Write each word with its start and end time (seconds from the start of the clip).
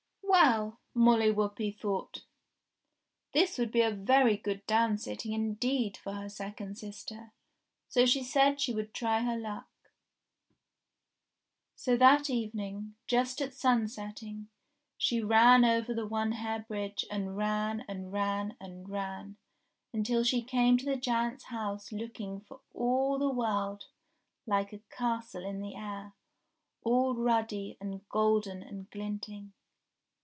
Well! 0.23 0.79
Molly 0.95 1.29
Whuppie 1.31 1.77
thought 1.77 2.23
this 3.33 3.57
would 3.59 3.71
be 3.71 3.81
a 3.81 3.91
very 3.91 3.93
MOLLY 3.93 4.03
WHUPPIE 4.03 4.15
AND 4.15 4.39
THE 4.39 4.73
GIANT 4.73 5.01
341 5.21 5.21
good 5.27 5.27
downsitting, 5.27 5.35
indeed, 5.75 5.97
for 5.97 6.13
her 6.13 6.29
second 6.29 6.77
sister, 6.77 7.31
so 7.89 8.05
she 8.05 8.23
said 8.23 8.59
she 8.59 8.73
would 8.73 8.93
try 8.93 9.19
her 9.23 9.37
luck. 9.37 9.67
So 11.75 11.95
that 11.97 12.29
evening, 12.29 12.95
just 13.07 13.39
at 13.41 13.53
sunsetting, 13.53 14.47
she 14.97 15.21
ran 15.21 15.63
over 15.65 15.93
the 15.93 16.07
One 16.07 16.31
Hair 16.31 16.65
Bridge, 16.67 17.05
and 17.11 17.37
ran, 17.37 17.83
and 17.87 18.11
ran, 18.11 18.55
and 18.59 18.89
ran 18.89 19.37
until 19.93 20.23
she 20.23 20.41
came 20.41 20.75
to 20.77 20.85
the 20.85 20.95
giant's 20.95 21.45
house 21.45 21.91
looking 21.91 22.39
for 22.39 22.61
all 22.73 23.19
the 23.19 23.29
world 23.29 23.87
like 24.47 24.73
a 24.73 24.79
castle 24.89 25.45
in 25.45 25.59
the 25.59 25.75
air, 25.75 26.13
all 26.83 27.13
ruddy 27.15 27.77
and 27.79 28.07
golden 28.09 28.63
and 28.63 28.89
glinting. 28.89 29.53